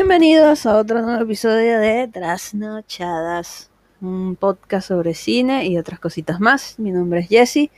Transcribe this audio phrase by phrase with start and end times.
[0.00, 3.68] Bienvenidos a otro nuevo episodio de Trasnochadas,
[4.00, 6.78] un podcast sobre cine y otras cositas más.
[6.78, 7.72] Mi nombre es Jessie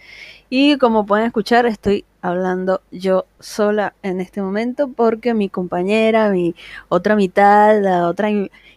[0.51, 6.55] y como pueden escuchar estoy hablando yo sola en este momento porque mi compañera, mi
[6.91, 8.29] otra mitad, la otra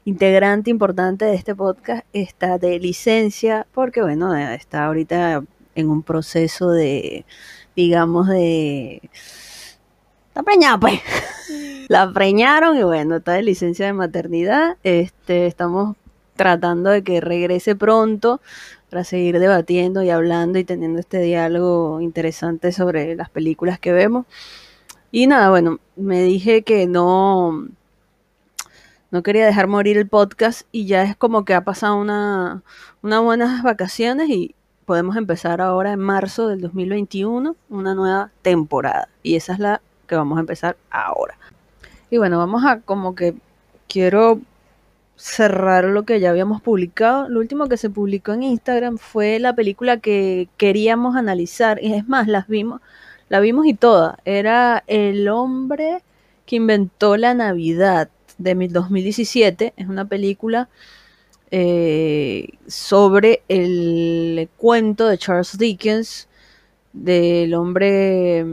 [0.06, 5.44] integrante importante de este podcast está de licencia porque bueno, está ahorita
[5.76, 7.26] en un proceso de,
[7.76, 9.02] digamos, de...
[10.34, 11.00] Está preñada pues
[11.90, 14.78] la preñaron y bueno, está de licencia de maternidad.
[14.84, 15.96] Este, estamos
[16.36, 18.42] tratando de que regrese pronto
[18.90, 24.26] para seguir debatiendo y hablando y teniendo este diálogo interesante sobre las películas que vemos.
[25.12, 27.68] Y nada, bueno, me dije que no,
[29.12, 32.64] no quería dejar morir el podcast y ya es como que ha pasado una,
[33.04, 34.56] unas buenas vacaciones y
[34.88, 39.10] podemos empezar ahora en marzo del 2021 una nueva temporada.
[39.22, 41.38] Y esa es la que vamos a empezar ahora.
[42.10, 43.34] Y bueno, vamos a como que
[43.88, 44.40] quiero
[45.16, 47.30] cerrar lo que ya habíamos publicado.
[47.30, 51.82] Lo último que se publicó en Instagram fue la película que queríamos analizar.
[51.82, 52.82] Y es más, las vimos,
[53.30, 54.20] la vimos y toda.
[54.26, 56.04] Era El hombre
[56.46, 59.74] que inventó la Navidad de 2017.
[59.78, 60.70] Es una película
[61.52, 66.28] eh, sobre el cuento de Charles Dickens
[66.94, 68.46] del hombre,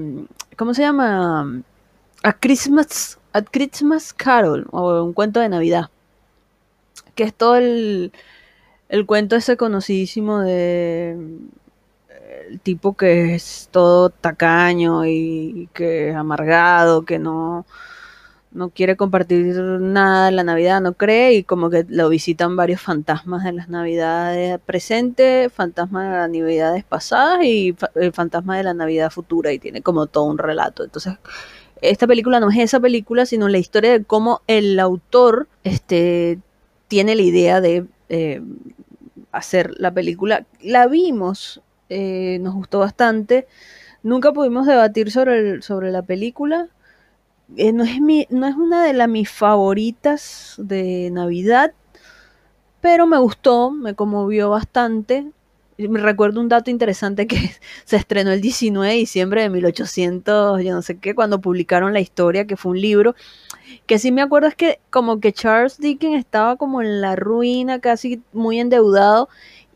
[0.56, 1.62] ¿cómo se llama?
[2.22, 5.91] A Christmas A Christmas Carol, o un cuento de Navidad,
[7.15, 8.12] que es todo el,
[8.88, 11.16] el cuento ese conocidísimo de
[12.50, 17.65] el tipo que es todo tacaño y que es amargado, que no,
[18.53, 22.81] no quiere compartir nada de la Navidad, no cree, y como que lo visitan varios
[22.81, 28.75] fantasmas de las Navidades presentes, fantasmas de las Navidades pasadas y el fantasma de la
[28.75, 30.83] Navidad futura, y tiene como todo un relato.
[30.83, 31.15] Entonces,
[31.81, 36.39] esta película no es esa película, sino la historia de cómo el autor este,
[36.89, 38.43] tiene la idea de eh,
[39.33, 40.44] hacer la película.
[40.60, 43.47] La vimos, eh, nos gustó bastante.
[44.03, 46.69] Nunca pudimos debatir sobre, sobre la película.
[47.56, 51.72] Eh, no, es mi, no es una de las mis favoritas de Navidad,
[52.81, 55.33] pero me gustó, me conmovió bastante.
[55.78, 57.50] Me recuerdo un dato interesante que
[57.84, 62.00] se estrenó el 19 de diciembre de 1800, yo no sé qué, cuando publicaron la
[62.00, 63.15] historia, que fue un libro,
[63.87, 67.81] que sí me acuerdo es que como que Charles Dickens estaba como en la ruina,
[67.81, 69.28] casi muy endeudado,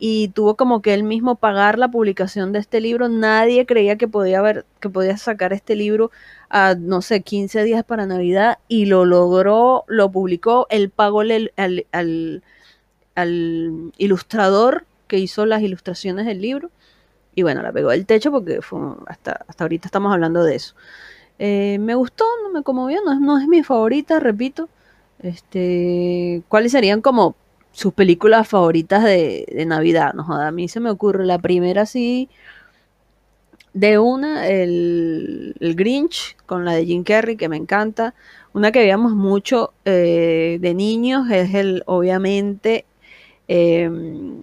[0.07, 3.09] y tuvo como que él mismo pagar la publicación de este libro.
[3.09, 6.11] Nadie creía que podía haber, que podía sacar este libro
[6.51, 11.55] a, no sé, 15 días para Navidad, y lo logró, lo publicó, él pagó al,
[11.57, 12.43] al,
[13.15, 16.71] al ilustrador que hizo las ilustraciones del libro.
[17.35, 18.61] Y bueno, la pegó del techo porque
[19.07, 20.75] hasta, hasta ahorita estamos hablando de eso.
[21.39, 24.69] Eh, me gustó, no me conmovió, no no es mi favorita, repito.
[25.21, 27.37] Este, ¿Cuáles serían como
[27.75, 30.15] sus películas favoritas de, de Navidad?
[30.15, 32.29] No a mí se me ocurre la primera sí.
[33.75, 38.15] De una, el, el, Grinch, con la de Jim Carrey, que me encanta.
[38.53, 42.85] Una que veíamos mucho eh, de niños es el, obviamente,
[43.49, 43.91] eh,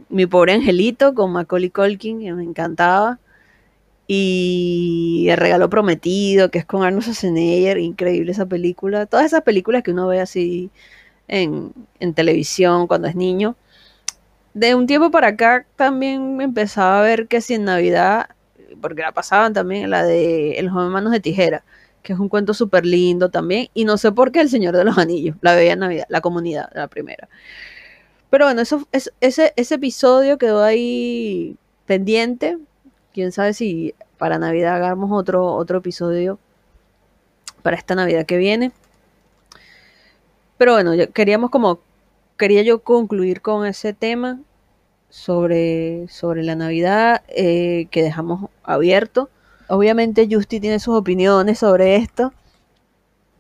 [0.09, 3.20] mi pobre angelito con Macaulay Culkin, que me encantaba.
[4.08, 9.06] Y El regalo prometido, que es con Arnold Schwarzenegger, increíble esa película.
[9.06, 10.70] Todas esas películas que uno ve así
[11.31, 13.56] en, en televisión cuando es niño.
[14.53, 18.29] De un tiempo para acá también empezaba a ver que si en Navidad,
[18.82, 21.64] porque la pasaban también, la de El joven manos de tijera,
[22.03, 23.70] que es un cuento súper lindo también.
[23.73, 26.22] Y no sé por qué El Señor de los Anillos, la veía en Navidad, la
[26.22, 27.29] comunidad, la primera.
[28.29, 31.55] Pero bueno, eso, es, ese, ese episodio quedó ahí
[31.85, 32.58] pendiente.
[33.14, 36.40] Quién sabe si para Navidad hagamos otro, otro episodio
[37.61, 38.72] para esta Navidad que viene.
[40.61, 41.79] Pero bueno, queríamos como,
[42.37, 44.40] quería yo concluir con ese tema
[45.09, 49.31] sobre, sobre la Navidad eh, que dejamos abierto.
[49.69, 52.31] Obviamente Justy tiene sus opiniones sobre esto.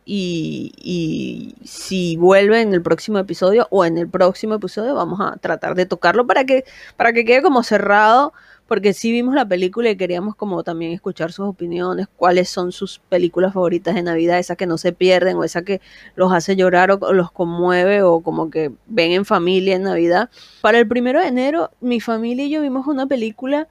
[0.03, 5.37] y, y, si vuelve en el próximo episodio o en el próximo episodio vamos a
[5.37, 6.65] tratar de tocarlo para que,
[6.97, 8.33] para que quede como cerrado
[8.71, 12.99] porque sí vimos la película y queríamos como también escuchar sus opiniones, cuáles son sus
[13.09, 15.81] películas favoritas de Navidad, esa que no se pierden o esa que
[16.15, 20.29] los hace llorar o los conmueve o como que ven en familia en Navidad.
[20.61, 23.67] Para el primero de enero, mi familia y yo vimos una película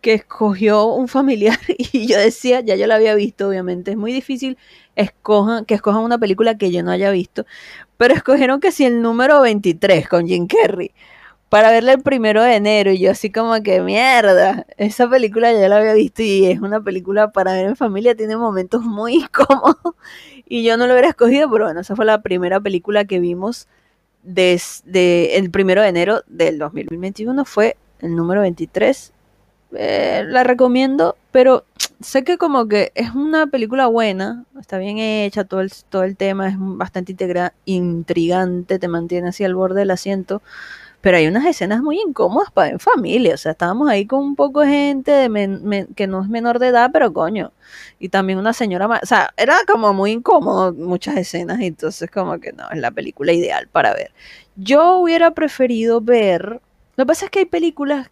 [0.00, 1.58] que escogió un familiar
[1.92, 4.56] y yo decía, ya yo la había visto, obviamente, es muy difícil
[4.94, 7.44] escojan, que escojan una película que yo no haya visto,
[7.96, 10.92] pero escogieron que si el número 23 con Jim Carrey
[11.54, 15.68] para verla el primero de enero y yo así como que mierda, esa película ya
[15.68, 19.94] la había visto y es una película para ver en familia, tiene momentos muy incómodos
[20.46, 23.68] y yo no lo hubiera escogido, pero bueno, esa fue la primera película que vimos
[24.24, 29.12] desde el primero de enero del 2021, fue el número 23.
[29.76, 31.64] Eh, la recomiendo, pero
[32.00, 36.16] sé que como que es una película buena, está bien hecha, todo el, todo el
[36.16, 37.14] tema es bastante
[37.64, 40.42] intrigante, te mantiene así al borde del asiento
[41.04, 44.34] pero hay unas escenas muy incómodas para en familia, o sea, estábamos ahí con un
[44.34, 45.28] poco de gente
[45.94, 47.52] que no es menor de edad, pero coño,
[47.98, 52.54] y también una señora, o sea, era como muy incómodo muchas escenas, entonces como que
[52.54, 54.12] no, es la película ideal para ver.
[54.56, 56.62] Yo hubiera preferido ver,
[56.96, 58.10] lo que pasa es que hay películas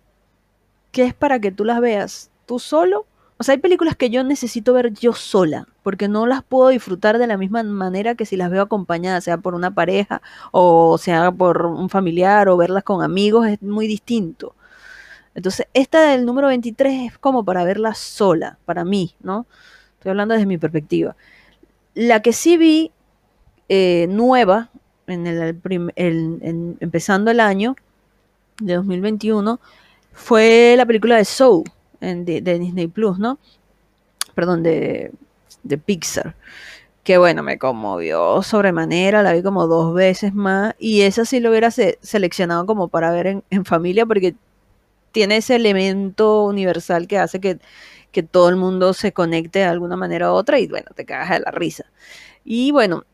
[0.91, 3.07] que es para que tú las veas tú solo
[3.43, 7.19] o sea, hay películas que yo necesito ver yo sola, porque no las puedo disfrutar
[7.19, 10.23] de la misma manera que si las veo acompañadas, sea por una pareja
[10.53, 14.55] o sea por un familiar o verlas con amigos, es muy distinto.
[15.35, 19.47] Entonces, esta del número 23 es como para verla sola, para mí, ¿no?
[19.95, 21.17] Estoy hablando desde mi perspectiva.
[21.95, 22.93] La que sí vi
[23.69, 24.71] eh, nueva,
[25.09, 27.75] en el, empezando el año
[28.61, 29.59] de 2021,
[30.13, 31.65] fue la película de Soul
[32.03, 33.39] de, Disney Plus, ¿no?
[34.35, 35.13] Perdón, de,
[35.63, 36.35] de Pixar.
[37.05, 40.75] Que bueno, me conmovió sobremanera, la vi como dos veces más.
[40.79, 44.35] Y esa sí lo hubiera seleccionado como para ver en, familia, porque
[45.13, 47.59] tiene ese elemento universal que hace que,
[48.13, 51.31] que todo el mundo se conecte de alguna manera u otra y bueno, te cagas
[51.31, 51.85] de la risa.
[52.45, 53.05] Y bueno,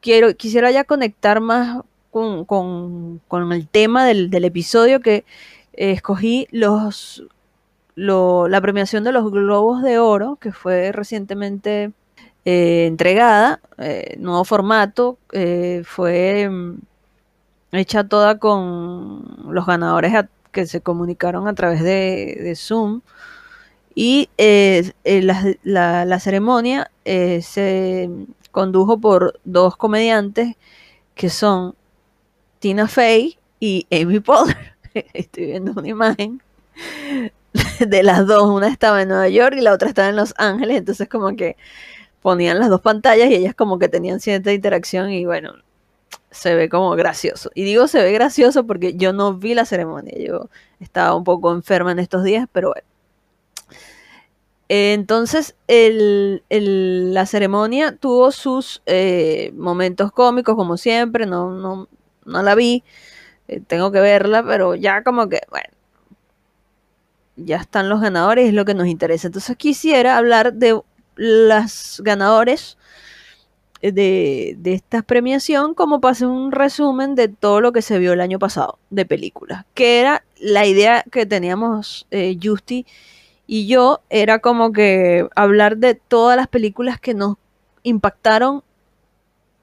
[0.00, 5.24] quiero, quisiera ya conectar más con, con, el tema del, del episodio que
[5.72, 7.24] escogí los
[8.00, 11.92] la premiación de los Globos de Oro, que fue recientemente
[12.44, 16.78] eh, entregada, eh, nuevo formato, eh, fue mm,
[17.72, 20.14] hecha toda con los ganadores
[20.50, 23.02] que se comunicaron a través de, Zoom.
[23.94, 28.08] Y la, la, ceremonia se
[28.50, 30.56] condujo por dos comediantes
[31.14, 31.74] que son
[32.60, 34.74] Tina Fey y Amy Poehler.
[35.12, 36.40] Estoy viendo una imagen
[37.80, 40.78] de las dos, una estaba en Nueva York y la otra estaba en Los Ángeles,
[40.78, 41.56] entonces como que
[42.22, 45.54] ponían las dos pantallas y ellas como que tenían cierta interacción y bueno,
[46.30, 47.50] se ve como gracioso.
[47.54, 50.48] Y digo se ve gracioso porque yo no vi la ceremonia, yo
[50.80, 52.86] estaba un poco enferma en estos días, pero bueno.
[54.72, 61.88] Entonces, la ceremonia tuvo sus eh, momentos cómicos, como siempre, no, no,
[62.24, 62.84] no la vi,
[63.48, 65.66] eh, tengo que verla, pero ya como que, bueno,
[67.44, 69.28] ya están los ganadores, es lo que nos interesa.
[69.28, 70.80] Entonces quisiera hablar de
[71.16, 72.78] las ganadores
[73.82, 78.12] de, de esta premiación como para hacer un resumen de todo lo que se vio
[78.12, 82.86] el año pasado de películas, que era la idea que teníamos eh, Justy
[83.52, 87.34] y yo, era como que hablar de todas las películas que nos
[87.82, 88.62] impactaron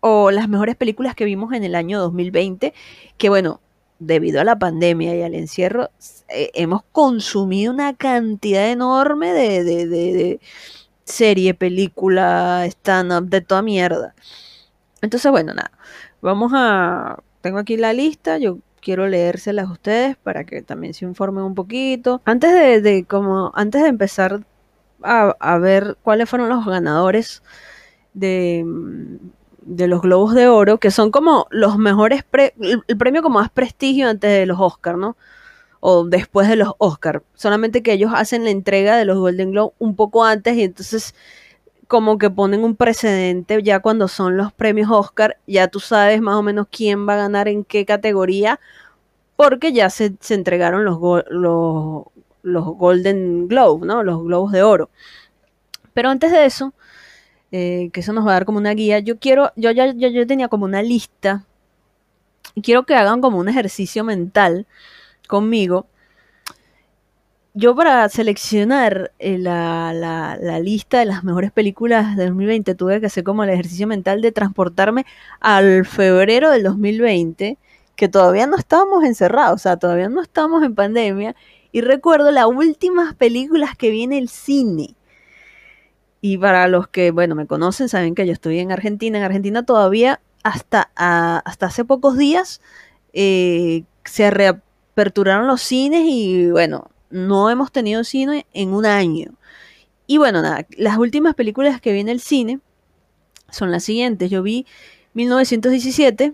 [0.01, 2.73] o las mejores películas que vimos en el año 2020,
[3.17, 3.61] que bueno,
[3.99, 5.89] debido a la pandemia y al encierro,
[6.29, 10.39] eh, hemos consumido una cantidad enorme de, de, de,
[11.05, 14.13] serie, película, stand-up, de toda mierda.
[15.01, 15.71] Entonces, bueno, nada,
[16.21, 17.19] vamos a...
[17.41, 21.55] Tengo aquí la lista, yo quiero leérselas a ustedes para que también se informen un
[21.55, 22.21] poquito.
[22.25, 24.45] Antes de, como, antes de empezar
[25.03, 27.41] a, a ver cuáles fueron los ganadores
[28.13, 28.65] de,
[29.67, 32.23] de los Globos de Oro, que son como los mejores,
[32.57, 35.17] el premio como más prestigio antes de los Oscars, ¿no?
[35.81, 37.21] O después de los Oscars.
[37.35, 41.13] Solamente que ellos hacen la entrega de los Golden Globes un poco antes y entonces
[41.87, 46.35] como que ponen un precedente ya cuando son los premios Oscar, ya tú sabes más
[46.35, 48.59] o menos quién va a ganar en qué categoría,
[49.35, 52.03] porque ya se, entregaron los, los,
[52.41, 54.03] los Golden Globes, ¿no?
[54.03, 54.89] Los Globos de Oro.
[55.93, 56.73] Pero antes de eso,
[57.51, 58.99] eh, que eso nos va a dar como una guía.
[58.99, 61.45] Yo quiero, yo ya yo, tenía como una lista
[62.55, 64.65] y quiero que hagan como un ejercicio mental
[65.27, 65.87] conmigo
[67.57, 73.07] yo para seleccionar eh, la, la, lista de las mejores películas de 2020 tuve que
[73.07, 75.07] hacer como el ejercicio mental de transportarme
[75.39, 77.57] al febrero del 2020,
[77.95, 81.35] que todavía no estábamos encerrados, o sea, todavía no estábamos en pandemia,
[81.71, 84.96] y recuerdo las últimas películas que vi en el cine.
[86.29, 89.17] Y para los que, bueno, me conocen, saben que yo estoy en Argentina.
[89.17, 92.59] En Argentina todavía, hasta, hasta hace pocos días,
[93.13, 99.35] eh, se reaperturaron los cines y, bueno, no hemos tenido cine en un año.
[100.05, 102.59] Y bueno, nada, las últimas películas que vi en el cine
[103.49, 104.29] son las siguientes.
[104.29, 104.65] Yo vi
[105.13, 106.33] 1917,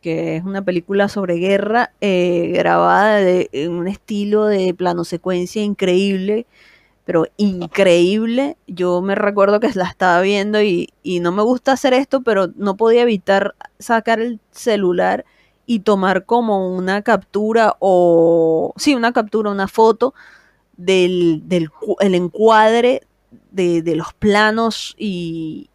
[0.00, 6.44] que es una película sobre guerra eh, grabada en un estilo de plano secuencia increíble,
[7.04, 8.56] pero increíble.
[8.66, 12.76] Yo me recuerdo que la estaba viendo y, no me gusta hacer esto, pero no
[12.76, 15.24] podía evitar sacar el celular
[15.66, 20.14] y tomar como una captura o, sí, una captura, una foto
[20.76, 23.02] del, del el encuadre
[23.50, 25.70] de, de, los planos y,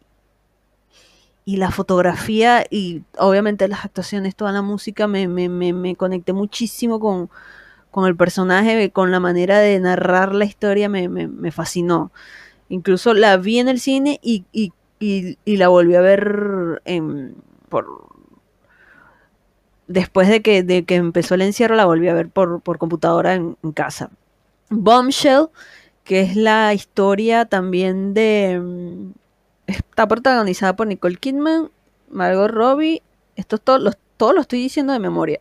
[1.44, 6.32] y la fotografía y obviamente las actuaciones, toda la música, me, me, me, me conecté
[6.32, 7.30] muchísimo con,
[7.90, 12.12] con, el personaje, con la manera de narrar la historia, me, fascinó.
[12.68, 17.34] Incluso la vi en el cine y, y, y, la volví a ver en,
[17.68, 18.08] por,
[19.88, 23.56] después de que, de que empezó el encierro, la volví a ver por, computadora en,
[23.74, 24.10] casa.
[24.70, 25.48] Bombshell,
[26.04, 28.60] que es la historia también de...
[28.62, 29.12] Mm,
[29.66, 31.70] está protagonizada por Nicole Kidman,
[32.10, 33.02] Margot Robbie,
[33.36, 35.40] esto todo, los, todo lo estoy diciendo de memoria.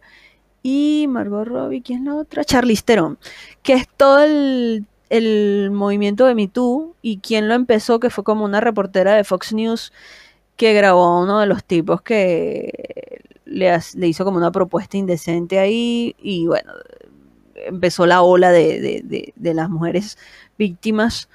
[0.64, 2.44] Y Margot Robbie, ¿quién es la otra?
[2.44, 3.18] Charlize Theron,
[3.64, 4.86] que es todo el,
[5.72, 9.54] movimiento de Me Too y quien lo empezó, que fue como una reportera de Fox
[9.54, 9.94] News
[10.58, 16.16] que grabó a uno de los tipos que le, hizo como una propuesta indecente ahí
[16.22, 16.74] y bueno,
[17.56, 20.18] empezó la ola de, las mujeres
[20.58, 21.30] víctimas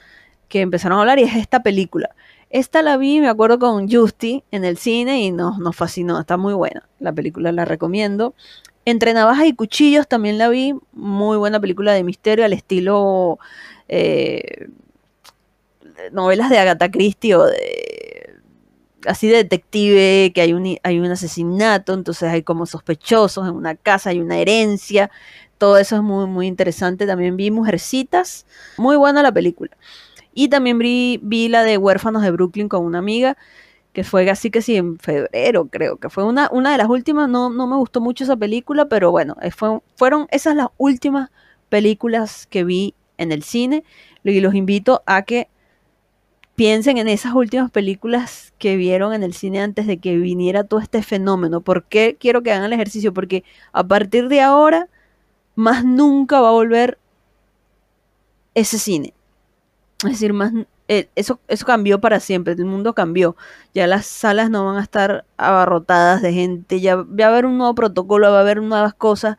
[0.48, 2.10] que empezaron a hablar y es esta película.
[2.50, 6.36] Esta la vi, me acuerdo con Justy en el cine y nos, nos fascinó, está
[6.36, 6.86] muy buena.
[6.98, 8.34] La película la recomiendo.
[8.84, 13.38] Entre navajas y cuchillos también la vi, muy buena película de misterio al estilo
[13.88, 14.68] eh,
[16.10, 18.12] novelas de Agatha Christie o de
[19.06, 23.74] así de detective, que hay un, hay un asesinato, entonces hay como sospechosos en una
[23.74, 25.10] casa, hay una herencia,
[25.58, 27.06] todo eso es muy, muy interesante.
[27.06, 28.46] También vi Mujercitas,
[28.76, 29.76] muy buena la película.
[30.34, 33.36] Y también vi, vi la de Huérfanos de Brooklyn con una amiga,
[33.92, 37.28] que fue así que sí, en febrero creo, que fue una, una de las últimas,
[37.28, 41.30] no, no me gustó mucho esa película, pero bueno, eh, fue, fueron esas las últimas
[41.68, 43.84] películas que vi en el cine
[44.24, 45.48] y los invito a que
[46.54, 50.80] piensen en esas últimas películas que vieron en el cine antes de que viniera todo
[50.80, 51.60] este fenómeno.
[51.60, 53.12] ¿Por qué quiero que hagan el ejercicio?
[53.12, 54.88] Porque a partir de ahora,
[55.54, 56.98] más nunca va a volver
[58.54, 59.14] ese cine.
[60.04, 60.52] Es decir, más
[60.88, 63.36] eh, eso, eso cambió para siempre, el mundo cambió.
[63.74, 67.58] Ya las salas no van a estar abarrotadas de gente, ya va a haber un
[67.58, 69.36] nuevo protocolo, va a haber nuevas cosas.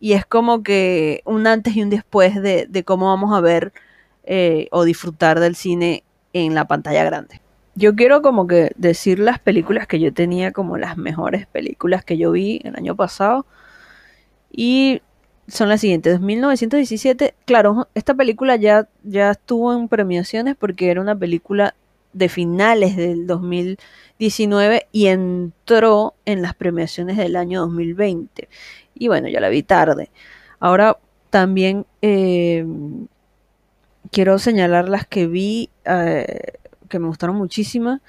[0.00, 3.72] Y es como que un antes y un después de, cómo vamos a ver
[4.24, 7.40] eh, o disfrutar del cine en la pantalla grande.
[7.74, 12.18] Yo quiero como que decir las películas que yo tenía como las mejores películas que
[12.18, 13.46] yo vi el año pasado.
[14.52, 15.02] Y
[15.50, 16.20] son las siguientes.
[16.20, 21.74] 1917, claro, esta película ya, ya estuvo en premiaciones porque era una película
[22.12, 28.48] de finales del 2019 y entró en las premiaciones del año 2020.
[28.94, 30.10] Y bueno, ya la vi tarde.
[30.58, 30.98] Ahora
[31.30, 32.64] también eh,
[34.10, 36.52] quiero señalar las que vi eh,
[36.88, 38.00] que me gustaron muchísimo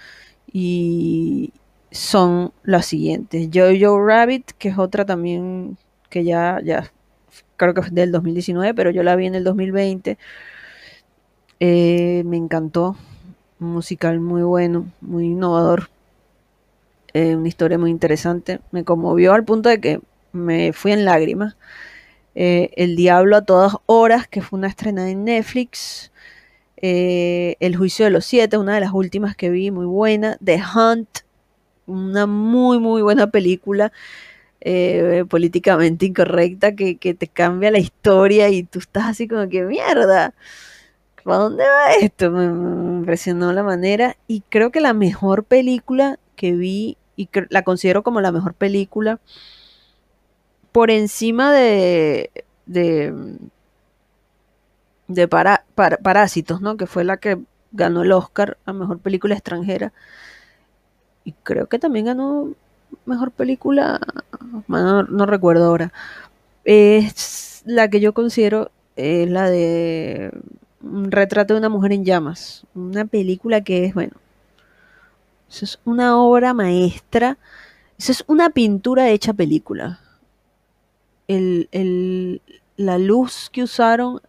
[0.51, 1.53] y
[1.91, 3.49] son las siguientes.
[3.53, 5.77] Jojo Rabbit, que es otra también
[6.09, 6.91] que ya, ya
[7.61, 10.17] creo que es del 2019, pero yo la vi en el 2020.
[11.59, 12.97] Eh, me encantó.
[13.59, 15.91] Un musical muy bueno, muy innovador.
[17.13, 18.61] Eh, una historia muy interesante.
[18.71, 20.01] Me conmovió al punto de que
[20.31, 21.55] me fui en lágrimas.
[22.33, 26.11] Eh, El Diablo a todas horas, que fue una estrena en Netflix.
[26.77, 30.37] El Juicio de los Siete, una de las últimas que vi, muy buena.
[30.43, 31.09] The Hunt,
[31.85, 33.91] una muy, muy buena película.
[34.63, 40.33] Eh, políticamente incorrecta que, te cambia la historia y tú estás así como que mierda.
[41.23, 42.31] ¿Para dónde va esto?
[42.31, 44.17] Me, impresionó la manera.
[44.27, 49.19] Y creo que la mejor película que vi, y la considero como la mejor película,
[50.71, 52.31] por encima de,
[52.65, 53.13] de,
[55.07, 56.77] de para, Parásitos, ¿no?
[56.77, 57.39] Que fue la que
[57.71, 59.93] ganó el Oscar a Mejor Película Extranjera.
[61.23, 62.53] Y creo que también ganó
[63.05, 63.99] Mejor Película,
[64.67, 65.91] no, recuerdo ahora.
[66.65, 70.31] Es la que yo considero es la de
[70.83, 72.65] Un retrato de una mujer en llamas.
[72.75, 74.13] Una película que es, bueno,
[75.49, 77.37] eso es una obra maestra.
[77.97, 79.99] Eso es una pintura hecha película.
[81.27, 82.41] El, el-
[82.77, 84.21] la luz que usaron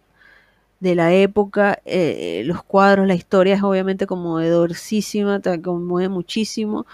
[0.79, 6.85] de la época, eh, los cuadros, la historia es obviamente conmovedorísima, te conmueve muchísimo,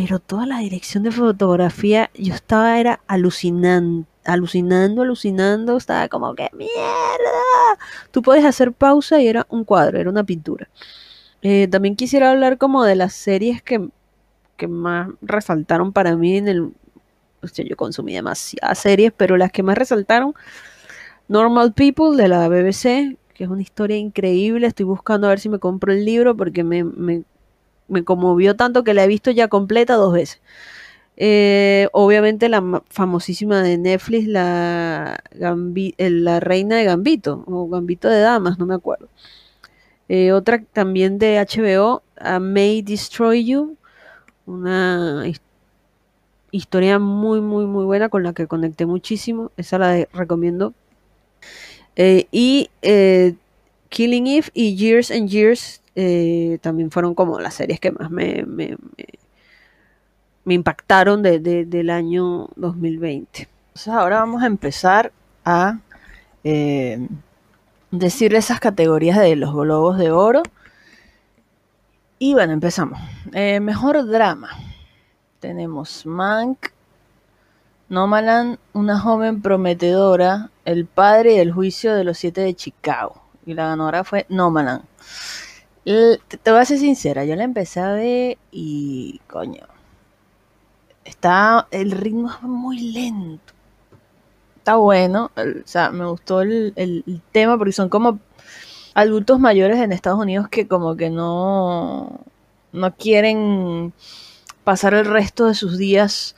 [0.00, 6.48] pero toda la dirección de fotografía, yo estaba, era alucinando, alucinando, alucinando, estaba como que
[6.54, 6.70] mierda.
[8.10, 10.70] Tú puedes hacer pausa y era un cuadro, era una pintura.
[11.42, 13.90] Eh, también quisiera hablar como de las series que,
[14.56, 16.72] que más resaltaron para mí en el...
[17.42, 20.32] O sea, yo consumí demasiadas series, pero las que más resaltaron
[21.28, 24.66] Normal People de la BBC, que es una historia increíble.
[24.66, 27.24] Estoy buscando a ver si me compro el libro porque me, me,
[27.90, 30.40] me conmovió tanto que la he visto ya completa dos veces.
[31.16, 38.20] Eh, obviamente la ma- famosísima de Netflix, eh, la Reina de Gambito, o Gambito de
[38.20, 39.08] Damas, no me acuerdo.
[40.08, 42.02] Eh, otra también de HBO,
[42.40, 43.76] May Destroy You,
[44.46, 45.40] una his-
[46.52, 49.52] historia muy, muy, muy buena con la que conecté muchísimo.
[49.56, 50.72] Esa la recomiendo
[51.96, 52.70] y
[53.90, 58.44] Killing Eve y Years and Years eh, también fueron como las series que más me,
[58.46, 58.76] me-
[60.46, 63.48] impactaron de- del año 2020.
[63.68, 65.12] Entonces ahora vamos a empezar
[65.44, 65.78] a
[66.44, 67.06] eh,
[67.90, 70.42] decir esas categorías de los globos de oro.
[72.18, 72.98] Y bueno, empezamos.
[73.32, 74.50] Eh, mejor drama.
[75.38, 76.66] Tenemos Mank,
[77.88, 83.22] Nomaland, una joven prometedora, El padre y el juicio de los siete de Chicago.
[83.46, 84.82] Y la ganadora fue Nomaland.
[85.84, 89.66] Te voy a ser sincera, yo la empecé a ver y coño,
[91.04, 93.52] está, el ritmo es muy lento.
[94.56, 98.18] Está bueno, o sea, me gustó el, el- el tema porque son como
[98.94, 102.20] adultos mayores en Estados Unidos que como que no,
[102.72, 103.92] no quieren
[104.64, 106.36] pasar el resto de sus días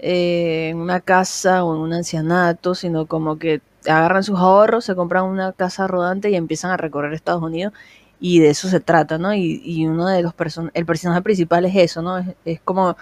[0.00, 4.96] eh, en una casa o en un ancianato, sino como que agarran sus ahorros, se
[4.96, 7.72] compran una casa rodante y empiezan a recorrer Estados Unidos
[8.20, 9.34] y de eso se trata, ¿no?
[9.34, 12.18] Y, y uno de los person el personaje principal es eso, ¿no?
[12.44, 12.96] Es, como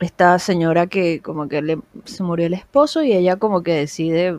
[0.00, 4.38] esta señora que como que le, se murió el esposo y ella como que decide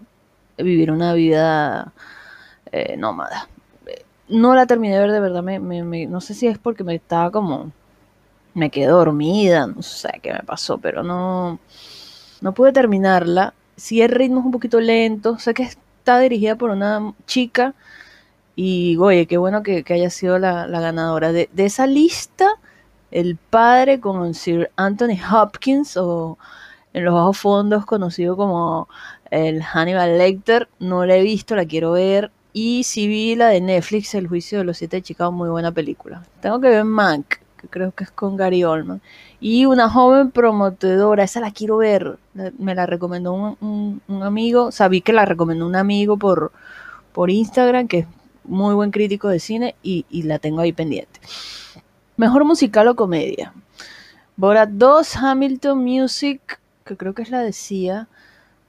[0.58, 1.94] vivir una vida
[2.72, 3.50] eh, nómada.
[4.30, 6.96] No la terminé de ver de verdad, me, me- no sé si es porque me
[6.96, 7.72] estaba como
[8.56, 11.60] me quedé dormida, no sé qué me pasó, pero no,
[12.42, 13.54] no pude terminarla.
[13.76, 17.76] Sí, el ritmo es un poquito lento, sé que está dirigida por una chica
[18.60, 21.32] y, oye, qué bueno que, haya sido la, ganadora.
[21.32, 22.56] De, esa lista,
[23.12, 26.40] el padre con Sir Anthony Hopkins, o
[26.92, 28.90] en los bajos fondos conocido como
[29.30, 32.32] el Hannibal Lecter, no la he visto, la quiero ver.
[32.52, 35.72] Y sí vi la de Netflix, El juicio de los siete de Chicago, muy buena
[35.72, 36.24] película.
[36.42, 39.02] Tengo que ver Mank, que creo que es con Gary Oldman.
[39.40, 42.18] Y una joven prometedora, esa la quiero ver.
[42.58, 46.52] Me la recomendó un amigo, sabí que la recomendó un amigo por,
[47.14, 48.08] por Instagram, que es
[48.48, 51.20] muy buen crítico de cine, y, la tengo ahí pendiente.
[52.16, 53.54] Mejor musical o comedia.
[54.36, 58.08] Borat 2, Hamilton Music, que creo que es la decía.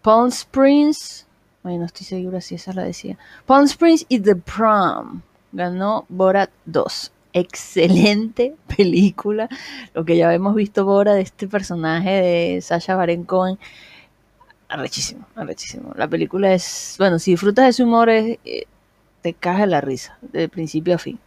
[0.03, 1.27] Palm Springs,
[1.65, 3.19] ay, no estoy segura si esa es la decía.
[3.47, 5.23] Palm Springs y The Prom.
[5.53, 7.13] Ganó Borat 2.
[7.33, 9.49] Excelente película.
[9.95, 13.59] Lo que ya hemos visto Borat de este personaje de Sasha Baron Cohen.
[14.69, 15.93] Arrechísimo, arrechísimo.
[15.97, 18.65] La película es, bueno, si disfrutas de ese humor, es, eh,
[19.23, 21.19] te cae la risa, de principio a fin.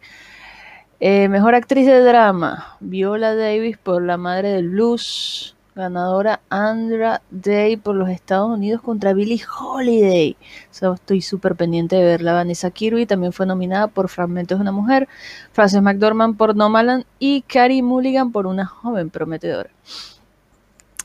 [1.00, 7.76] Eh, mejor actriz de drama, Viola Davis por La Madre del Blues, ganadora Andra Day
[7.76, 10.36] por los Estados Unidos contra Billie Holiday.
[10.70, 12.34] Estoy súper pendiente de verla.
[12.34, 15.08] Vanessa Kirby también fue nominada por Fragmentos de una Mujer,
[15.52, 19.70] Frances McDormand por Nomaland y Carey Mulligan por Una Joven Prometedora.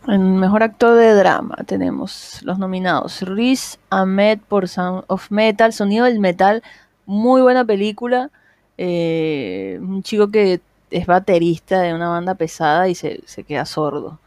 [0.06, 6.06] En mejor actor de drama tenemos los nominados Riz Ahmed por Sound of Metal, Sonido
[6.06, 6.64] del Metal,
[7.06, 8.30] muy buena película.
[8.78, 14.20] Eh, un chico que es baterista de una banda pesada y se, se queda sordo.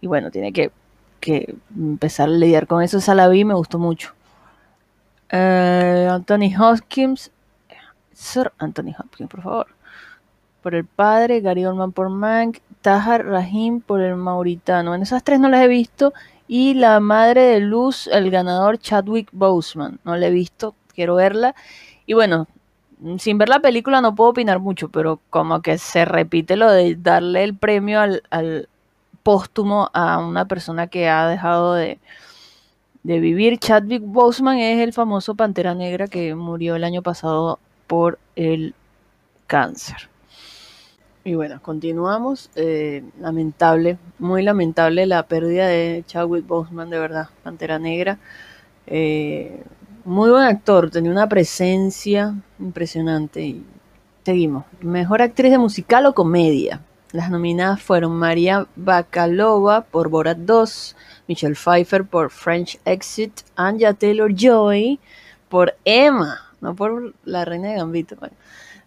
[0.00, 0.70] Y bueno, tiene que,
[1.20, 2.98] que empezar a lidiar con eso.
[2.98, 4.12] Esa la vi me gustó mucho.
[5.30, 7.30] Eh, Anthony Hopkins,
[8.12, 9.66] Sir Anthony Hopkins, por favor.
[10.62, 14.94] Por el padre, Gary Oldman por Mank, Tahar Rahim por el Mauritano.
[14.94, 16.12] En esas tres no las he visto.
[16.48, 20.00] Y la madre de Luz, el ganador Chadwick Boseman.
[20.04, 21.54] No la he visto, quiero verla.
[22.06, 22.48] Y bueno,
[23.18, 26.96] sin ver la película no puedo opinar mucho, pero como que se repite lo de
[26.96, 28.68] darle el premio al,
[29.22, 31.98] póstumo a una persona que ha dejado de,
[33.02, 33.58] de vivir.
[33.58, 38.74] Chadwick Boseman es el famoso Pantera Negra que murió el año pasado por el
[39.46, 40.09] cáncer.
[41.22, 42.50] Y bueno, continuamos.
[42.54, 48.18] Eh, lamentable, muy lamentable la pérdida de Chadwick Boseman, de verdad, Pantera Negra.
[48.86, 49.62] Eh,
[50.04, 53.42] muy buen actor, tenía una presencia impresionante.
[53.42, 53.66] Y
[54.24, 54.64] seguimos.
[54.80, 56.80] Mejor actriz de musical o comedia.
[57.12, 64.32] Las nominadas fueron María Bakalova por Borat 2, Michelle Pfeiffer por French Exit, Anja Taylor
[64.32, 65.00] Joy
[65.48, 68.16] por Emma, no por la reina de Gambito.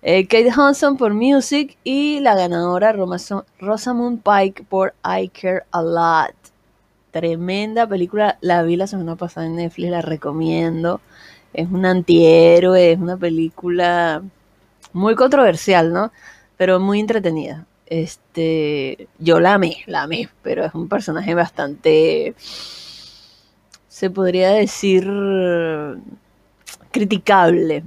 [0.06, 6.36] Eh, Kate Hudson por Music y la ganadora Rosamund Pike por I Care a Lot.
[7.12, 11.00] Tremenda película, la vi la semana pasada en Netflix, la recomiendo.
[11.54, 14.22] Es un antihéroe, es una película
[14.92, 16.12] muy controversial, ¿no?
[16.58, 17.66] Pero muy entretenida.
[17.86, 22.36] Este, yo la amé, la amé, pero es un personaje bastante,
[23.88, 25.10] se podría decir,
[26.92, 27.84] criticable,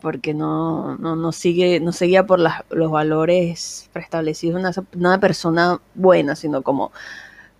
[0.00, 6.62] porque no, no, sigue, no seguía por los valores preestablecidos una, una persona buena, sino
[6.62, 6.92] como,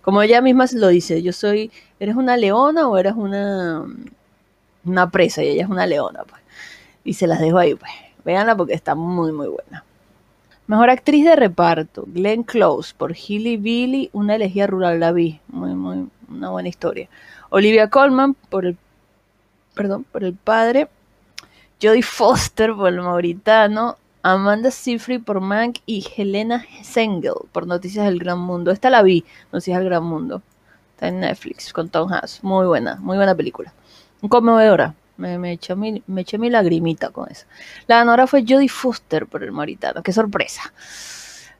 [0.01, 3.85] como ella misma lo dice, yo soy, ¿eres una leona o eres una,
[4.85, 5.43] una presa?
[5.43, 6.41] Y ella es una leona, pues.
[7.03, 7.91] Y se las dejo ahí, pues.
[8.23, 9.83] Véanla porque está muy, muy buena.
[10.67, 15.73] Mejor actriz de reparto, Glenn Close por Hilly Billy, una elegía rural, la vi, muy,
[15.73, 17.07] muy, una buena historia.
[17.49, 18.77] Olivia Colman por el,
[19.73, 20.89] perdón, por el padre,
[21.81, 28.19] Jodie Foster por el mauritano, Amanda Seyfried por Mank y Helena Sengel por Noticias del
[28.19, 28.71] Gran Mundo.
[28.71, 30.41] Esta la vi, Noticias del Gran Mundo.
[30.95, 32.43] Está en Netflix con Tom Hanks.
[32.43, 33.73] Muy buena, muy buena película.
[34.27, 34.95] Conmovedora.
[35.17, 37.45] Me, me, eché mi, me eché mi lagrimita con eso.
[37.87, 40.03] La ganadora fue Jodie Foster por el Maritano.
[40.03, 40.73] ¡Qué sorpresa!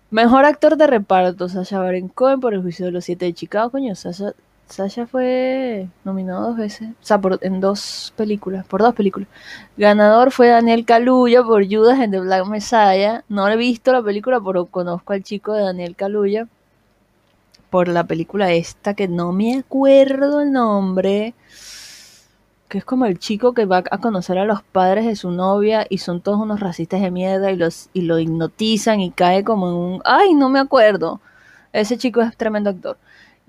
[0.09, 3.71] Mejor actor de reparto, Sasha Baron Cohen por El Juicio de los Siete de Chicago.
[3.71, 4.33] Coño, Sasha,
[4.67, 6.89] Sasha fue nominado dos veces.
[6.89, 9.29] O sea, por, en dos películas, por dos películas.
[9.77, 13.23] Ganador fue Daniel Kaluuya por Judas en The Black Messiah.
[13.29, 16.47] No he visto la película, pero conozco al chico de Daniel Kaluuya
[17.69, 21.33] por la película esta que no me acuerdo el nombre
[22.67, 25.85] que es como el chico que va a conocer a los padres de su novia
[25.89, 29.69] y son todos unos racistas de mierda y, los, y lo hipnotizan y cae como
[29.69, 30.01] en un...
[30.03, 31.21] ¡Ay, no me acuerdo!
[31.71, 32.97] Ese chico es tremendo actor.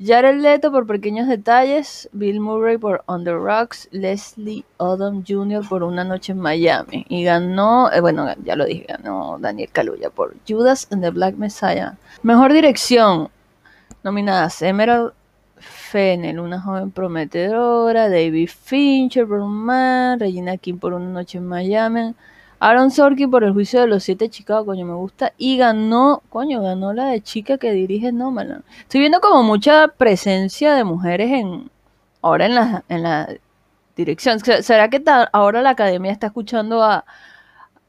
[0.01, 5.69] Jared Leto por Pequeños Detalles, Bill Murray por On the Rocks, Leslie Odom Jr.
[5.69, 7.05] por Una Noche en Miami.
[7.09, 11.35] Y ganó, eh, bueno, ya lo dije, ganó Daniel Kaluuya por Judas and the Black
[11.35, 11.97] Messiah.
[12.23, 13.29] Mejor dirección,
[14.05, 15.15] nominadas Emerald
[15.57, 22.15] Fennel, una joven prometedora, David Fincher por man, Regina King por una noche en Miami,
[22.61, 26.63] Aaron Sorkin por el juicio de los siete Chicago, coño, me gusta, y ganó, coño,
[26.63, 28.65] ganó la de chica que dirige Nomadland.
[28.81, 31.71] Estoy viendo como mucha presencia de mujeres en
[32.23, 33.29] ahora en la, en la
[33.97, 34.41] dirección.
[34.41, 36.83] ¿Será que ahora la academia está escuchando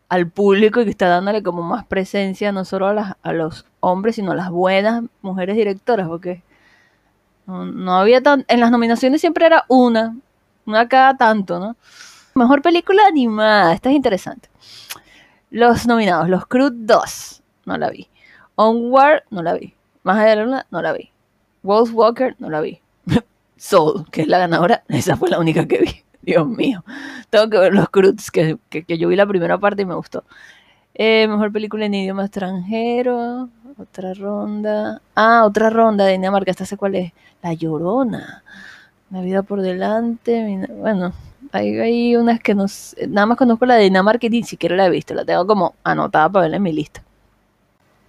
[0.10, 4.32] al público y que está dándole como más presencia no solo a, los hombres, sino
[4.32, 6.08] a las buenas mujeres directoras?
[6.08, 6.44] Porque
[7.48, 8.46] no, había tan...
[8.48, 10.16] En las nominaciones siempre era una,
[10.66, 11.76] una cada tanto, ¿no?
[12.36, 14.50] Mejor película animada, esta es interesante.
[15.50, 18.08] Los nominados, Los Cruz 2, no la vi.
[18.56, 19.74] Onward, no la vi.
[20.04, 21.12] Más allá de luna, no la vi.
[21.63, 22.80] Wolf Walker, no la vi.
[23.58, 26.04] Soul, que es la ganadora, esa fue la única que vi.
[26.22, 26.84] Dios mío.
[27.30, 30.24] Tengo que ver Los Cruz, que, que, yo vi la primera parte y me gustó.
[30.94, 33.50] Eh, mejor película en idioma extranjero.
[33.78, 35.02] Otra ronda.
[35.15, 36.52] Ah, otra ronda de Dinamarca.
[36.52, 37.13] ¿Esta sé cuál es?
[37.42, 38.44] La Llorona.
[39.10, 40.68] La vida por delante.
[40.78, 41.13] Bueno,
[41.52, 42.66] hay, hay unas que no.
[43.08, 45.14] Nada más conozco la de Dinamarca y ni siquiera la he visto.
[45.14, 47.04] La tengo como anotada para verla en mi lista.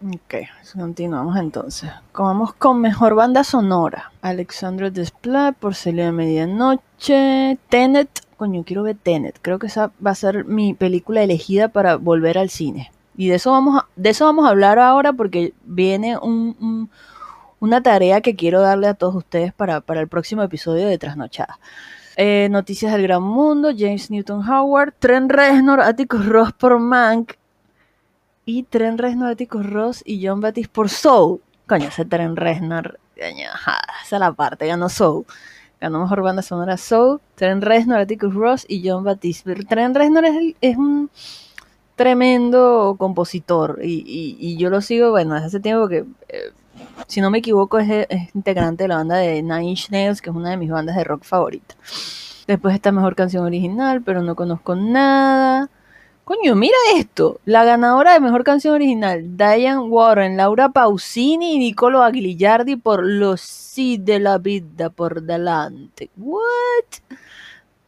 [0.03, 0.35] Ok,
[0.75, 1.91] continuamos entonces.
[2.15, 4.13] Vamos con mejor banda sonora.
[4.23, 7.59] Alexandre Desplat por Celia de Medianoche.
[7.69, 8.09] Tenet.
[8.39, 9.39] Coño, quiero ver Tenet.
[9.43, 12.91] Creo que esa va a ser mi película elegida para volver al cine.
[13.15, 16.17] Y de eso vamos a, de eso vamos a hablar ahora porque viene
[17.59, 21.59] una tarea que quiero darle a todos ustedes para, el próximo episodio de Trasnochada.
[22.23, 27.33] Eh, noticias del Gran Mundo, James Newton Howard, Tren Reznor, Atticus Ross por Mank
[28.45, 31.41] y Tren Reznor, Atticus Ross y John Baptiste por Soul.
[31.67, 35.25] Coño, ese Tren Reznor, esa es la parte, ganó Soul.
[35.81, 39.55] Ganó mejor banda sonora Soul, Tren Reznor, Atticus Ross y John Baptiste.
[39.55, 40.25] Tren Reznor
[40.61, 41.09] es un
[41.97, 46.53] tremendo compositor y, yo lo sigo, bueno, desde hace tiempo que, eh,
[47.07, 50.37] si no me equivoco, es, integrante de la banda de Nine Inch Nails, que es
[50.37, 51.77] una de mis bandas de rock favoritas.
[52.47, 55.71] Después está Mejor Canción Original, pero no conozco nada.
[56.25, 57.41] Coño, mira esto.
[57.45, 63.41] La ganadora de mejor canción original, Diane Warren, Laura Pausini y Nicolo Agliardi por Los
[63.41, 66.09] sí de la vida por delante.
[66.17, 67.19] What?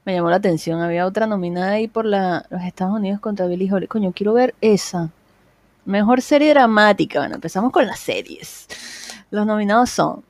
[0.04, 0.80] Me llamó la atención.
[0.80, 3.86] Había otra nominada ahí por la, los Estados Unidos contra Billie Holiday.
[3.86, 5.10] Coño, quiero ver esa.
[5.84, 7.20] Mejor serie dramática.
[7.20, 8.66] Bueno, empezamos con las series.
[9.32, 10.22] Los nominados son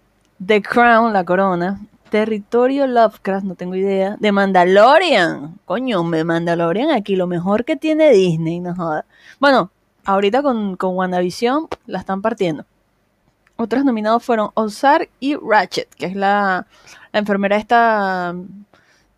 [0.47, 4.17] The Crown, La Corona, Territorio Lovecraft, no tengo idea.
[4.21, 5.59] De Mandalorian.
[5.65, 9.05] Coño, me Mandalorian aquí, lo mejor que tiene Disney, no joda.
[9.41, 9.73] Bueno,
[10.05, 12.65] ahorita con, con WandaVision la están partiendo.
[13.57, 16.69] Otros nominados fueron Ozark y Ratchet, que es la,
[17.13, 18.37] la enfermera esta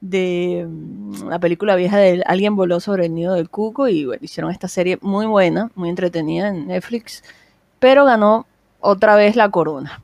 [0.01, 4.25] de mm, la película vieja de Alguien voló sobre el nido del cuco y bueno,
[4.25, 7.23] hicieron esta serie muy buena, muy entretenida en Netflix,
[7.81, 8.47] pero ganó
[8.85, 10.03] otra vez la corona.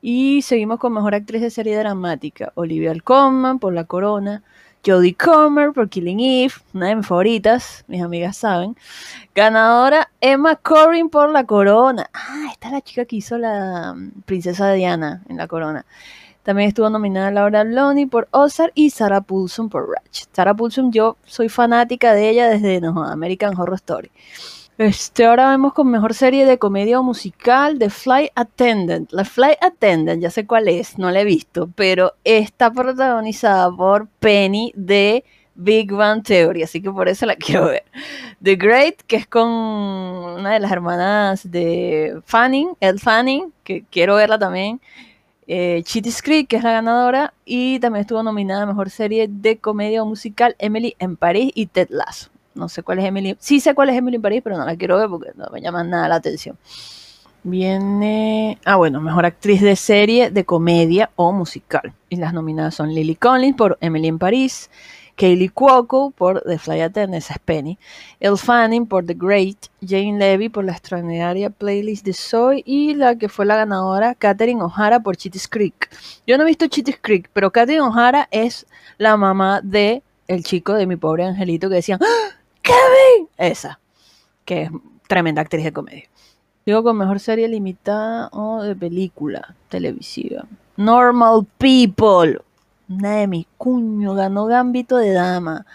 [0.00, 2.52] Y seguimos con Mejor Actriz de Serie Dramática.
[2.54, 4.42] Olivia Colman por La Corona.
[4.86, 8.76] Jodie Comer por Killing Eve, una de mis favoritas, mis amigas saben.
[9.34, 12.08] Ganadora Emma Corrin por La Corona.
[12.14, 15.84] Ah, esta es la chica que hizo la mm, princesa Diana en La Corona.
[16.44, 20.28] También estuvo nominada Laura Loney por Ozark y Sarah Paulson por Ratchet.
[20.32, 24.10] Sarah Paulson, yo soy fanática de ella desde no, American Horror Story.
[24.78, 29.10] Este, ahora vemos con mejor serie de comedia o musical The Flight Attendant.
[29.10, 34.06] La Flight Attendant, ya sé cuál es, no la he visto, pero está protagonizada por
[34.20, 35.24] Penny de
[35.56, 37.82] Big Bang Theory, así que por eso la quiero ver.
[38.40, 44.14] The Great, que es con una de las hermanas de Fanning, El Fanning, que quiero
[44.14, 44.80] verla también.
[45.48, 49.58] Eh, Chitty Creek, que es la ganadora, y también estuvo nominada a Mejor Serie de
[49.58, 52.30] Comedia o Musical Emily en París y Ted Lasso.
[52.58, 53.36] No sé cuál es Emily.
[53.38, 55.60] Sí sé cuál es Emily en París, pero no la quiero ver porque no me
[55.60, 56.58] llama nada la atención.
[57.44, 58.58] Viene.
[58.64, 61.92] Ah, bueno, mejor actriz de serie, de comedia o musical.
[62.08, 64.68] Y las nominadas son Lily Collins por Emily en París,
[65.18, 67.78] Kaylee Cuoco por The Fly Attendant, esa es Penny,
[68.20, 73.16] Elle Fanning por The Great, Jane Levy por la extraordinaria playlist de Soy y la
[73.16, 75.90] que fue la ganadora, Katherine O'Hara por Chitty's Creek.
[76.26, 78.66] Yo no he visto Chitty's Creek, pero Katherine O'Hara es
[78.96, 82.37] la mamá de el chico de mi pobre angelito que decían ¡Ah!
[82.68, 83.28] Kevin.
[83.36, 83.80] Esa,
[84.44, 84.70] que es
[85.06, 86.04] tremenda actriz de comedia.
[86.64, 90.44] Digo con mejor serie limitada o de película televisiva.
[90.76, 92.40] Normal People.
[92.88, 95.66] Nemi, cuño, ganó Gambito de Dama.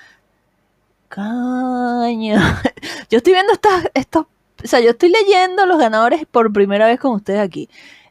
[1.09, 2.61] Caña.
[3.09, 7.13] Yo estoy viendo estas, o sea, yo estoy leyendo los ganadores por primera vez con
[7.13, 7.69] ustedes aquí.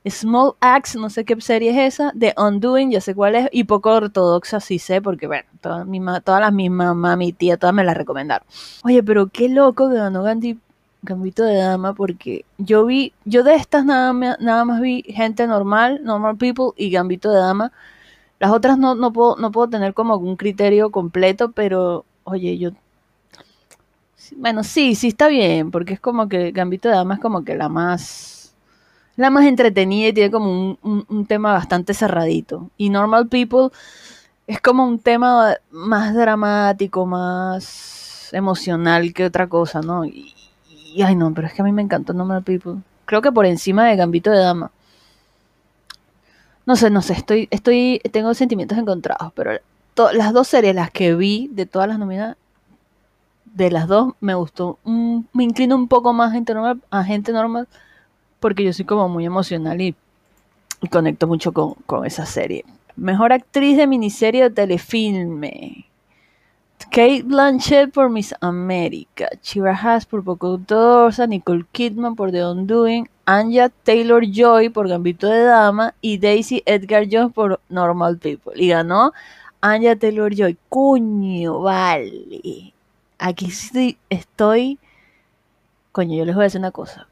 [0.08, 3.64] Small Axe, no sé qué serie es esa, de Undoing, ya sé cuál es, y
[3.64, 5.86] poco ortodoxa sí sé, porque bueno, todas,
[6.24, 8.46] todas las mismas mami, tía, todas me las recomendaron.
[8.84, 10.58] Oye, pero qué loco que ganó Gandhi,
[11.02, 16.00] Gambito de Dama, porque yo vi, yo de estas nada, nada más vi gente normal,
[16.02, 17.72] normal people y Gambito de Dama.
[18.40, 22.70] Las otras no, no, puedo, no puedo tener como un criterio completo, pero oye, yo
[24.36, 27.54] bueno, sí, sí está bien, porque es como que Gambito de Dama es como que
[27.56, 28.41] la más
[29.16, 32.70] la más entretenida y tiene como un, tema bastante cerradito.
[32.76, 33.68] Y Normal People
[34.46, 40.04] es como un tema más dramático, más emocional que otra cosa, ¿no?
[40.04, 40.34] Y,
[41.04, 42.76] ay no, pero es que a mí me encantó Normal People.
[43.04, 44.70] Creo que por encima de Gambito de Dama.
[46.64, 49.58] No sé, no sé, estoy, estoy, tengo sentimientos encontrados, pero
[50.14, 52.36] las dos series, las que vi de todas las nominadas,
[53.46, 54.78] de las dos me gustó.
[54.84, 56.32] me inclino un poco más
[56.90, 57.68] a gente normal
[58.42, 59.94] porque yo soy como muy emocional y,
[60.90, 62.64] conecto mucho con, esa serie.
[62.96, 65.86] Mejor actriz de miniserie o telefilme.
[66.90, 73.08] Kate Blanchett por Miss America, Chira Haas por Poco Dorsa, Nicole Kidman por The Undoing,
[73.24, 78.52] Anja Taylor Joy por Gambito de Dama y Daisy Edgar Jones por Normal People.
[78.56, 79.12] Y ganó
[79.60, 80.58] Anja Taylor Joy.
[80.68, 82.74] Coño, vale.
[83.18, 83.52] Aquí
[84.10, 84.78] estoy.
[85.92, 87.06] Coño, yo les voy a decir una cosa.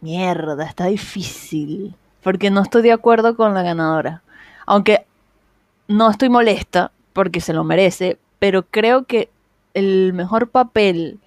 [0.00, 1.94] Mierda, está difícil.
[2.22, 4.22] Porque no estoy de acuerdo con la ganadora.
[4.66, 5.06] Aunque
[5.88, 9.30] no estoy molesta porque se lo merece, pero creo que
[9.74, 11.18] el mejor papel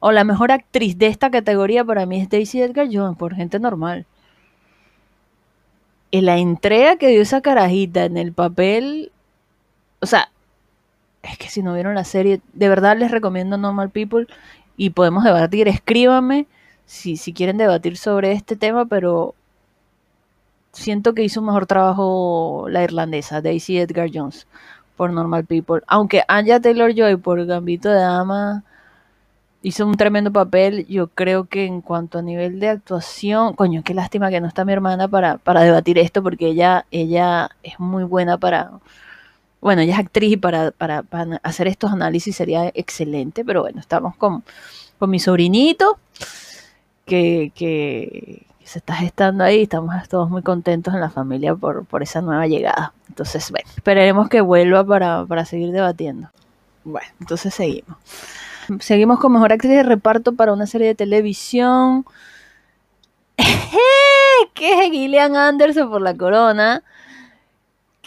[0.00, 3.58] o la mejor actriz de esta categoría para mí es Daisy Edgar Jones, por gente
[3.58, 4.06] normal.
[6.10, 9.12] Y la entrega que dio esa carajita en el papel,
[10.00, 10.30] o sea,
[11.22, 14.26] es que si no vieron la serie, de verdad les recomiendo Normal People
[14.76, 16.46] y podemos debatir, escríbanme
[16.88, 19.34] si, si quieren debatir sobre este tema, pero
[20.72, 24.46] siento que hizo un mejor trabajo la irlandesa, Daisy Edgar Jones,
[24.96, 25.82] por Normal People.
[25.86, 28.64] Aunque Anja Taylor Joy por Gambito de Dama
[29.60, 33.92] hizo un tremendo papel, yo creo que en cuanto a nivel de actuación, coño, qué
[33.92, 38.04] lástima que no está mi hermana para, para debatir esto, porque ella, ella es muy
[38.04, 38.70] buena para,
[39.60, 41.04] bueno, ella es actriz y para, para,
[41.42, 44.42] hacer estos análisis sería excelente, pero bueno, estamos con,
[44.98, 45.98] con mi sobrinito
[47.08, 52.20] que, se está gestando ahí, estamos todos muy contentos en la familia por, por esa
[52.20, 52.92] nueva llegada.
[53.08, 56.28] Entonces, bueno, esperaremos que vuelva para, para seguir debatiendo.
[56.84, 57.96] Bueno, entonces seguimos.
[58.80, 62.04] Seguimos con mejor actriz de reparto para una serie de televisión.
[64.54, 66.82] que es Gillian Anderson por la corona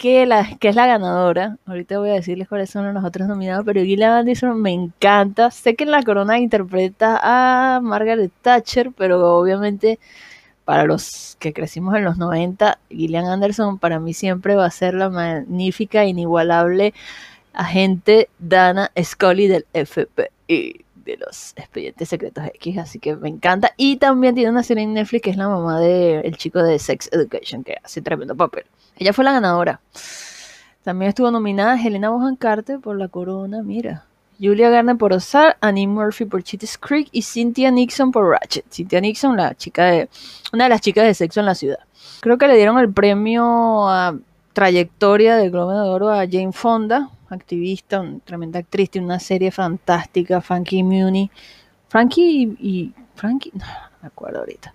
[0.02, 1.58] que, la, que es la ganadora.
[1.64, 5.52] Ahorita voy a decirles cuáles son los otros nominados, pero Gillian Anderson me encanta.
[5.52, 10.00] Sé que en la corona interpreta a Margaret Thatcher, pero obviamente
[10.64, 14.94] para los que crecimos en los 90, Gillian Anderson para mí siempre va a ser
[14.94, 16.94] la magnífica, inigualable
[17.52, 23.72] agente Dana Scully del FBI de los expedientes secretos X, así que me encanta.
[23.76, 26.78] Y también tiene una serie en Netflix que es la mamá del el chico de
[26.78, 28.64] Sex Education, que hace tremendo papel.
[28.96, 29.80] Ella fue la ganadora.
[30.82, 34.04] También estuvo nominada Helena Bonham Carter por La Corona, mira.
[34.40, 38.64] Julia Garner por Ozark, Annie Murphy por Cheats Creek y Cynthia Nixon por Ratchet.
[38.72, 40.08] Cynthia Nixon, la chica de,
[40.52, 41.78] una de las chicas de sexo en la ciudad.
[42.20, 44.18] Creo que le dieron el premio a
[44.52, 50.40] trayectoria del Globo de Oro a Jane Fonda, activista, tremenda actriz, tiene una serie fantástica,
[50.40, 51.30] Frankie Muni.
[51.88, 53.64] Frankie y, Frankie, no,
[54.00, 54.74] me acuerdo ahorita.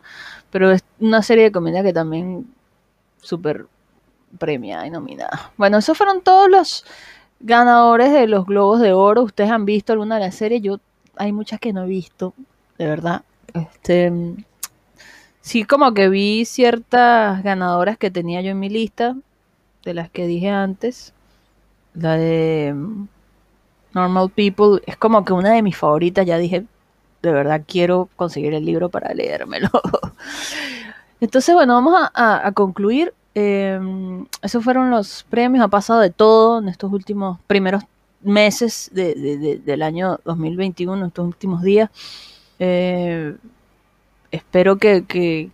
[0.51, 2.47] Pero es una serie de comedia que también
[3.21, 3.65] súper
[4.37, 5.51] premiada y nominada.
[5.57, 6.85] Bueno, esos fueron todos los
[7.39, 9.23] ganadores de los Globos de Oro.
[9.23, 10.61] ¿Ustedes han visto alguna de las series?
[10.61, 10.79] Yo
[11.15, 12.33] hay muchas que no he visto,
[12.77, 13.23] de verdad.
[13.53, 14.11] Este
[15.41, 19.15] sí como que vi ciertas ganadoras que tenía yo en mi lista
[19.83, 21.13] de las que dije antes.
[21.99, 22.75] La de
[23.93, 26.65] Normal People es como que una de mis favoritas, ya dije,
[27.21, 29.69] de verdad quiero conseguir el libro para leérmelo.
[31.19, 36.69] Entonces, bueno, vamos a concluir Em, esos fueron los premios, ha pasado de todo en
[36.69, 37.83] estos últimos primeros
[38.23, 41.91] meses del año 2021, estos últimos días.
[42.57, 43.35] Eh,
[44.31, 45.51] espero que, que,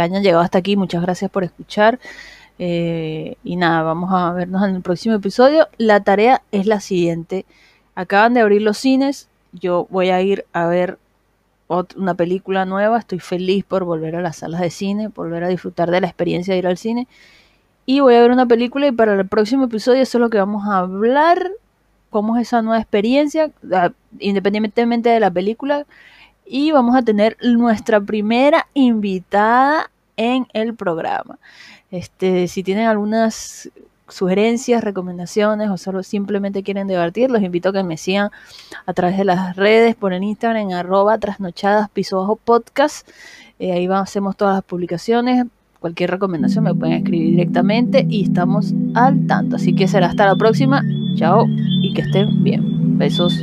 [0.00, 0.76] hayan llegado hasta aquí.
[0.76, 1.98] Muchas gracias por escuchar.
[2.58, 5.68] Eh, y nada, vamos a vernos en el próximo episodio.
[5.78, 7.44] La tarea es la siguiente.
[7.94, 9.28] Acaban de abrir los cines.
[9.52, 10.98] Yo voy a ir a ver
[11.96, 15.90] una película nueva, estoy feliz por volver a las salas de cine, volver a disfrutar
[15.90, 17.08] de la experiencia de ir al cine.
[17.86, 20.38] Y voy a ver una película y para el próximo episodio eso es lo que
[20.38, 21.50] vamos a hablar,
[22.10, 25.86] cómo es esa nueva experiencia, ah, independientemente de la película.
[26.44, 31.38] Y vamos a tener nuestra primera invitada en el programa.
[31.90, 33.70] Este, si tienen algunas
[34.08, 38.30] sugerencias, recomendaciones o solo simplemente quieren debatir, los invito a que me sigan
[38.86, 43.08] a través de las redes, por el Instagram en arroba trasnochadas bajo podcast.
[43.58, 45.46] Eh, ahí hacemos todas las publicaciones.
[45.80, 49.56] Cualquier recomendación me pueden escribir directamente y estamos al tanto.
[49.56, 50.82] Así que será hasta la próxima.
[51.14, 52.98] Chao y que estén bien.
[52.98, 53.34] Besos.